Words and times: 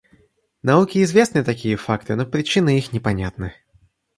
Науке 0.63 1.03
известны 1.03 1.43
такие 1.43 1.75
факты, 1.77 2.15
но 2.15 2.25
причины 2.25 2.75
их 2.79 2.91
непонятны. 2.91 3.53